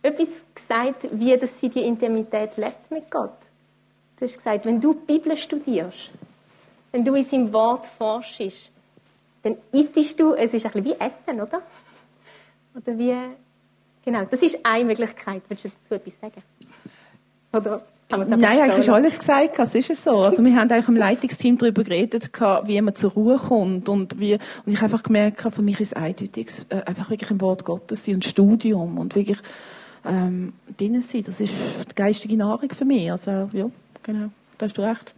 etwas 0.01 0.29
gesagt, 0.53 1.07
wie 1.11 1.35
dass 1.37 1.59
sie 1.59 1.69
die 1.69 1.81
Intimität 1.81 2.57
lebt 2.57 2.91
mit 2.91 3.09
Gott. 3.09 3.37
Du 4.17 4.25
hast 4.25 4.37
gesagt, 4.37 4.65
wenn 4.65 4.79
du 4.79 4.93
die 4.93 5.05
Bibel 5.05 5.35
studierst, 5.35 6.11
wenn 6.91 7.03
du 7.03 7.15
in 7.15 7.23
seinem 7.23 7.51
Wort 7.51 7.85
forschst, 7.85 8.71
dann 9.43 9.57
isst 9.71 10.19
du, 10.19 10.33
es 10.33 10.53
ist 10.53 10.65
ein 10.65 10.71
bisschen 10.71 10.85
wie 10.85 10.93
Essen, 10.93 11.41
oder? 11.41 11.61
Oder 12.75 12.97
wie, 12.97 13.15
genau, 14.03 14.25
das 14.29 14.41
ist 14.41 14.57
eine 14.63 14.85
Möglichkeit. 14.85 15.43
Willst 15.47 15.65
du 15.65 15.69
dazu 15.69 15.95
etwas 15.95 16.13
sagen? 16.19 16.41
Oder 17.53 17.81
Nein, 18.09 18.61
eigentlich 18.61 18.85
du 18.85 18.93
alles 18.93 19.17
gesagt, 19.17 19.57
es 19.59 19.75
ist 19.75 20.03
so. 20.03 20.17
Also 20.21 20.43
wir 20.43 20.55
haben 20.55 20.71
eigentlich 20.71 20.87
im 20.87 20.95
Leitungsteam 20.95 21.57
darüber 21.57 21.83
geredet, 21.83 22.29
wie 22.65 22.81
man 22.81 22.95
zur 22.95 23.11
Ruhe 23.11 23.37
kommt 23.37 23.89
und 23.89 24.19
wie, 24.19 24.33
und 24.33 24.73
ich 24.73 24.75
habe 24.77 24.85
einfach 24.85 25.03
gemerkt, 25.03 25.41
für 25.41 25.61
mich 25.61 25.79
ist 25.79 25.87
es 25.87 25.93
eindeutig, 25.93 26.49
äh, 26.69 26.81
einfach 26.83 27.09
wirklich 27.09 27.31
im 27.31 27.41
Wort 27.41 27.65
Gottes 27.65 28.05
sein 28.05 28.15
und 28.15 28.25
Studium 28.25 28.97
und 28.97 29.15
wirklich 29.15 29.39
ähm, 30.05 30.53
drin 30.77 31.01
sein. 31.01 31.23
Das 31.23 31.41
ist 31.41 31.53
die 31.89 31.95
geistige 31.95 32.37
Nahrung 32.37 32.69
für 32.69 32.85
mich. 32.85 33.11
Also, 33.11 33.49
ja, 33.51 33.69
genau, 34.03 34.29
da 34.57 34.65
hast 34.65 34.77
du 34.77 34.81
recht. 34.81 35.13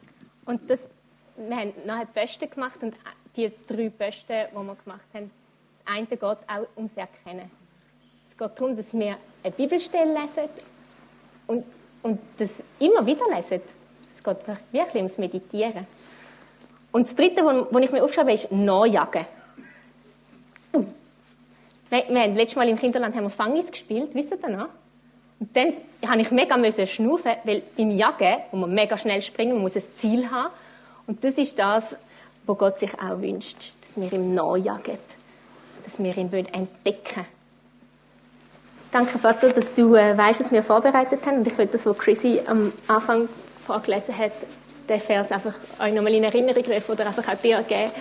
Und 0.45 0.69
das, 0.69 0.87
wir 1.35 1.55
haben 1.55 1.73
nachher 1.85 2.05
Beste 2.05 2.47
gemacht 2.47 2.81
und 2.81 2.93
die 3.35 3.51
drei 3.67 3.89
Beste, 3.89 4.49
die 4.51 4.55
wir 4.55 4.75
gemacht 4.75 5.07
haben, 5.13 5.31
das 5.69 5.93
eine 5.93 6.07
geht 6.07 6.23
auch 6.23 6.67
ums 6.75 6.95
Erkennen. 6.95 7.51
Es 8.27 8.37
geht 8.37 8.59
darum, 8.59 8.75
dass 8.75 8.93
wir 8.93 9.17
eine 9.43 9.51
Bibelstelle 9.51 10.11
lesen 10.13 10.49
und, 11.47 11.63
und 12.01 12.19
das 12.37 12.51
immer 12.79 13.05
wieder 13.05 13.25
lesen. 13.33 13.61
Es 14.15 14.23
geht 14.23 14.37
wirklich 14.71 14.95
ums 14.95 15.17
Meditieren. 15.17 15.87
Und 16.91 17.07
das 17.07 17.15
Dritte, 17.15 17.43
was 17.43 17.83
ich 17.83 17.91
mir 17.91 18.03
aufschreibe, 18.03 18.33
ist 18.33 18.51
Nachjagen. 18.51 19.25
Wir, 21.89 22.03
wir 22.09 22.21
haben 22.21 22.35
letztes 22.35 22.55
Mal 22.55 22.67
im 22.69 22.79
Kinderland 22.79 23.15
haben 23.15 23.23
wir 23.23 23.29
Fangis 23.29 23.69
gespielt, 23.69 24.09
wisst 24.13 24.31
ihr 24.31 24.49
noch? 24.49 24.69
Und 25.39 25.55
dann 25.55 25.73
habe 26.07 26.21
ich 26.21 26.31
mega 26.31 26.57
müssen 26.57 26.87
schnaufen, 26.87 27.31
weil 27.43 27.61
beim 27.77 27.91
Jagen, 27.91 28.37
wo 28.51 28.57
man 28.57 28.73
mega 28.73 28.97
schnell 28.97 29.21
springen, 29.21 29.53
man 29.53 29.63
muss 29.63 29.75
ein 29.75 29.83
Ziel 29.97 30.29
haben. 30.31 30.53
Und 31.07 31.23
das 31.23 31.33
ist 31.35 31.59
das, 31.59 31.97
was 32.45 32.57
Gott 32.57 32.79
sich 32.79 32.93
auch 32.93 33.21
wünscht, 33.21 33.73
dass 33.81 33.95
wir 33.95 34.11
ihm 34.11 34.33
nachjagen, 34.33 34.97
dass 35.83 35.99
wir 35.99 36.17
ihn 36.17 36.31
entdecken 36.31 37.25
Danke, 38.91 39.19
Vater, 39.19 39.49
dass 39.49 39.73
du 39.73 39.93
äh, 39.95 40.17
weißt, 40.17 40.39
dass 40.39 40.53
wir 40.53 40.63
vorbereitet 40.63 41.25
haben. 41.25 41.39
Und 41.39 41.47
ich 41.47 41.57
will 41.57 41.67
das, 41.67 41.85
was 41.85 41.97
Chrissy 41.97 42.39
am 42.45 42.71
Anfang 42.87 43.27
vorgelesen 43.65 44.17
hat, 44.17 44.31
den 44.87 45.01
Vers 45.01 45.33
einfach 45.33 45.53
euch 45.81 45.93
nochmal 45.93 46.13
in 46.13 46.23
Erinnerung 46.23 46.63
rufen 46.63 46.91
oder 46.93 47.07
einfach 47.07 47.27
auch 47.27 47.37
dir 47.37 47.61
geben. 47.63 47.91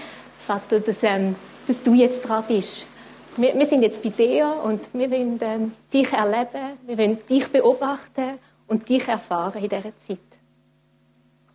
Vater, 0.46 0.78
dass, 0.78 1.02
ähm, 1.02 1.35
dass 1.66 1.83
du 1.83 1.94
jetzt 1.94 2.28
dran 2.28 2.44
bist 2.46 2.87
wir, 3.37 3.54
wir 3.54 3.66
sind 3.66 3.83
jetzt 3.83 4.02
bei 4.02 4.11
dir 4.11 4.54
und 4.64 4.92
wir 4.94 5.11
wollen 5.11 5.38
ähm, 5.42 5.72
dich 5.92 6.12
erleben, 6.12 6.78
wir 6.87 6.98
wollen 6.98 7.18
dich 7.26 7.48
beobachten 7.48 8.38
und 8.66 8.88
dich 8.88 9.07
erfahren 9.09 9.62
in 9.62 9.68
dieser 9.68 9.92
Zeit. 10.07 10.18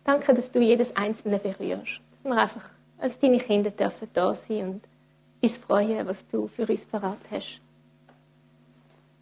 Danke, 0.04 0.34
dass 0.34 0.50
du 0.50 0.60
jedes 0.60 0.94
Einzelne 0.96 1.38
berührst. 1.38 2.00
Dass 2.22 2.32
wir 2.32 2.36
einfach 2.36 2.70
als 3.00 3.18
deine 3.18 3.38
Kinder 3.38 3.70
dürfen 3.70 4.08
da 4.12 4.34
sein 4.34 4.68
und 4.68 4.82
uns 5.40 5.58
freuen, 5.58 6.06
was 6.06 6.26
du 6.28 6.46
für 6.46 6.66
uns 6.66 6.84
parat 6.86 7.18
hast. 7.30 7.60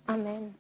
Amen. 0.07 0.55